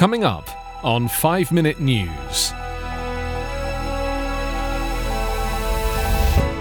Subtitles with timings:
[0.00, 0.48] Coming up
[0.82, 2.54] on 5 Minute News.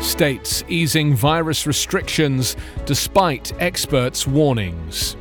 [0.06, 5.16] States easing virus restrictions despite experts' warnings.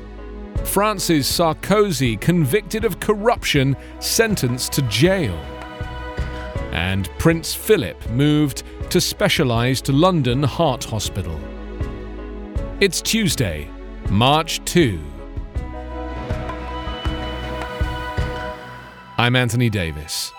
[0.64, 5.36] France's Sarkozy convicted of corruption, sentenced to jail.
[6.72, 11.38] And Prince Philip moved to specialised London Heart Hospital.
[12.80, 13.70] It's Tuesday,
[14.10, 14.98] March 2.
[19.20, 20.32] I'm Anthony Davis.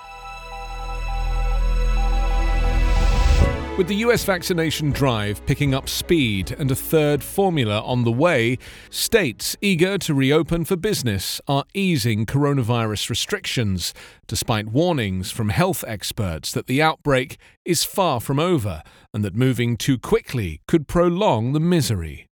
[3.78, 8.58] With the US vaccination drive picking up speed and a third formula on the way,
[8.90, 13.94] states eager to reopen for business are easing coronavirus restrictions,
[14.28, 18.82] despite warnings from health experts that the outbreak is far from over
[19.14, 22.29] and that moving too quickly could prolong the misery.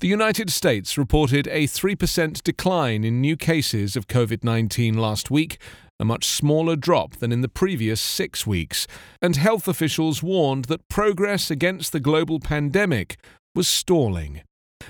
[0.00, 5.58] The United States reported a 3% decline in new cases of COVID 19 last week,
[5.98, 8.86] a much smaller drop than in the previous six weeks,
[9.20, 13.18] and health officials warned that progress against the global pandemic
[13.54, 14.42] was stalling.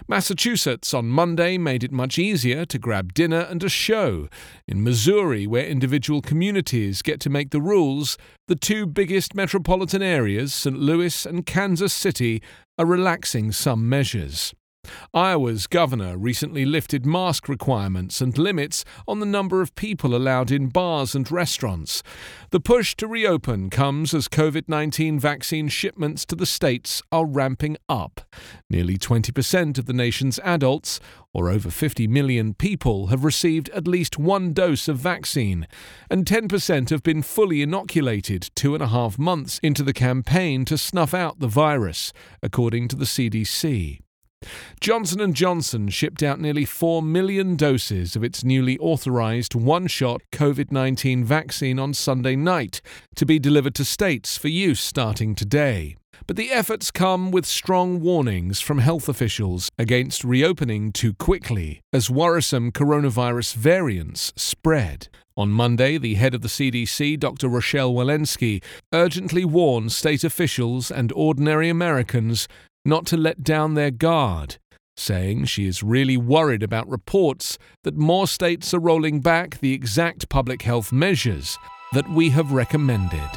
[0.09, 4.29] Massachusetts on Monday made it much easier to grab dinner and a show.
[4.67, 10.55] In Missouri, where individual communities get to make the rules, the two biggest metropolitan areas,
[10.55, 10.79] St.
[10.79, 12.43] Louis and Kansas City,
[12.79, 14.55] are relaxing some measures.
[15.13, 20.69] Iowa's governor recently lifted mask requirements and limits on the number of people allowed in
[20.69, 22.05] bars and restaurants.
[22.51, 27.77] The push to reopen comes as COVID 19 vaccine shipments to the states are ramping
[27.89, 28.21] up.
[28.69, 31.01] Nearly 20% of the nation's adults,
[31.35, 35.67] or over 50 million people, have received at least one dose of vaccine,
[36.09, 40.79] and 10% have been fully inoculated two and a half months into the campaign to
[40.79, 43.99] snuff out the virus, according to the CDC.
[44.81, 51.23] Johnson & Johnson shipped out nearly 4 million doses of its newly authorized one-shot COVID-19
[51.23, 52.81] vaccine on Sunday night
[53.15, 55.97] to be delivered to states for use starting today.
[56.27, 62.09] But the efforts come with strong warnings from health officials against reopening too quickly as
[62.09, 65.09] worrisome coronavirus variants spread.
[65.37, 67.49] On Monday, the head of the CDC, Dr.
[67.49, 68.63] Rochelle Walensky,
[68.93, 72.47] urgently warned state officials and ordinary Americans
[72.85, 74.59] not to let down their guard,
[74.97, 80.29] saying she is really worried about reports that more states are rolling back the exact
[80.29, 81.59] public health measures
[81.93, 83.31] that we have recommended.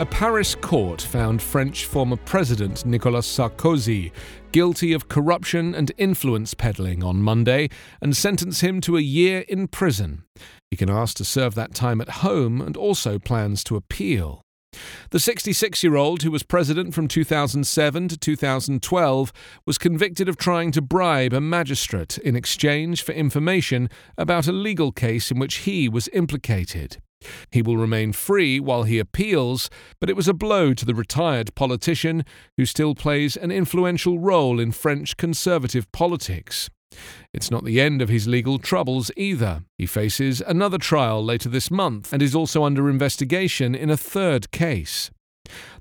[0.00, 4.12] A Paris court found French former President Nicolas Sarkozy
[4.50, 7.68] guilty of corruption and influence peddling on Monday
[8.00, 10.24] and sentenced him to a year in prison.
[10.70, 14.40] He can ask to serve that time at home and also plans to appeal.
[15.10, 19.32] The 66 year old, who was president from 2007 to 2012,
[19.66, 24.92] was convicted of trying to bribe a magistrate in exchange for information about a legal
[24.92, 26.98] case in which he was implicated.
[27.50, 29.68] He will remain free while he appeals,
[30.00, 32.24] but it was a blow to the retired politician
[32.56, 36.70] who still plays an influential role in French conservative politics.
[37.32, 39.62] It's not the end of his legal troubles either.
[39.78, 44.50] He faces another trial later this month and is also under investigation in a third
[44.50, 45.10] case.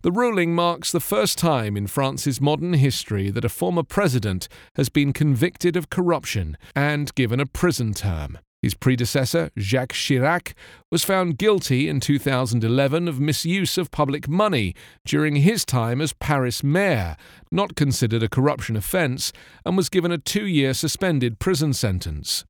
[0.02, 4.90] The ruling marks the first time in France's modern history that a former president has
[4.90, 8.40] been convicted of corruption and given a prison term.
[8.62, 10.54] His predecessor, Jacques Chirac,
[10.92, 14.76] was found guilty in 2011 of misuse of public money
[15.06, 17.16] during his time as Paris mayor,
[17.52, 19.32] not considered a corruption offence,
[19.66, 22.44] and was given a two year suspended prison sentence.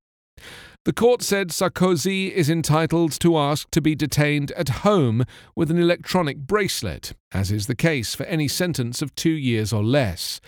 [0.85, 5.77] The court said Sarkozy is entitled to ask to be detained at home with an
[5.77, 10.39] electronic bracelet, as is the case for any sentence of two years or less.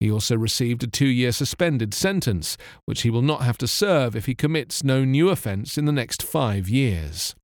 [0.00, 2.56] He also received a two year suspended sentence,
[2.86, 5.92] which he will not have to serve if he commits no new offence in the
[5.92, 7.34] next five years.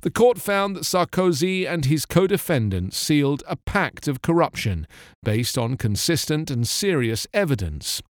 [0.00, 4.86] The court found that Sarkozy and his co defendants sealed a pact of corruption
[5.22, 8.00] based on consistent and serious evidence.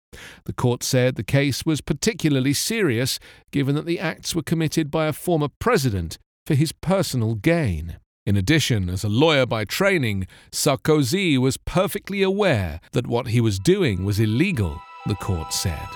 [0.45, 3.19] The court said the case was particularly serious
[3.51, 7.99] given that the acts were committed by a former president for his personal gain.
[8.31, 13.59] In addition, as a lawyer by training, Sarkozy was perfectly aware that what he was
[13.59, 15.89] doing was illegal, the court said.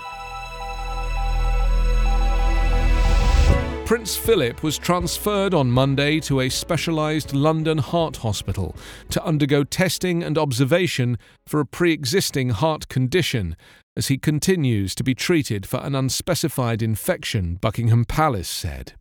[3.86, 8.74] Prince Philip was transferred on Monday to a specialised London heart hospital
[9.10, 11.16] to undergo testing and observation
[11.46, 13.54] for a pre existing heart condition
[13.96, 18.94] as he continues to be treated for an unspecified infection, Buckingham Palace said.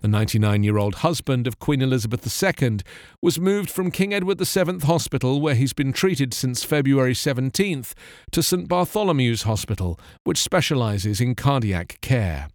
[0.00, 2.78] The 99 year old husband of Queen Elizabeth II
[3.22, 7.92] was moved from King Edward VII Hospital, where he's been treated since February 17th,
[8.32, 12.48] to St Bartholomew's Hospital, which specialises in cardiac care.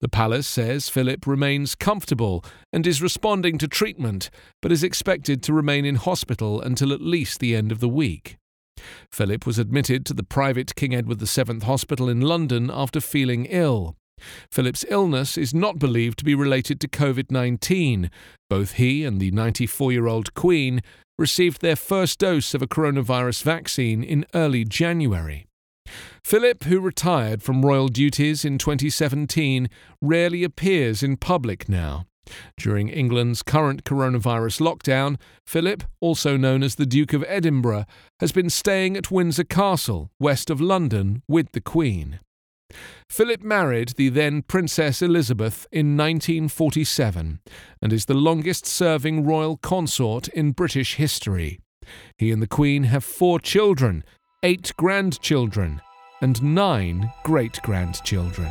[0.00, 4.30] The palace says Philip remains comfortable and is responding to treatment,
[4.62, 8.36] but is expected to remain in hospital until at least the end of the week.
[9.10, 13.96] Philip was admitted to the private King Edward VII Hospital in London after feeling ill.
[14.50, 18.10] Philip's illness is not believed to be related to COVID 19.
[18.48, 20.82] Both he and the 94 year old Queen
[21.18, 25.46] received their first dose of a coronavirus vaccine in early January.
[26.24, 29.68] Philip, who retired from royal duties in 2017,
[30.00, 32.06] rarely appears in public now.
[32.56, 37.86] During England's current coronavirus lockdown, Philip, also known as the Duke of Edinburgh,
[38.20, 42.20] has been staying at Windsor Castle, west of London, with the Queen.
[43.08, 47.40] Philip married the then Princess Elizabeth in 1947
[47.82, 51.60] and is the longest serving royal consort in British history.
[52.16, 54.04] He and the Queen have four children,
[54.42, 55.80] eight grandchildren,
[56.20, 58.50] and nine great grandchildren.